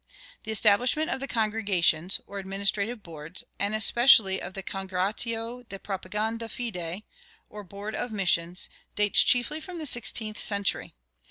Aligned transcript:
The 0.45 0.51
establishment 0.51 1.11
of 1.11 1.19
the 1.19 1.27
"congregations" 1.27 2.19
or 2.25 2.39
administrative 2.39 3.03
boards, 3.03 3.43
and 3.59 3.75
especially 3.75 4.41
of 4.41 4.55
the 4.55 4.63
Congregatio 4.63 5.69
de 5.69 5.77
Propaganda 5.77 6.49
Fide, 6.49 7.03
or 7.51 7.63
board 7.63 7.93
of 7.93 8.11
missions, 8.11 8.67
dates 8.95 9.23
chiefly 9.23 9.61
from 9.61 9.77
the 9.77 9.85
sixteenth 9.85 10.39
century. 10.39 10.95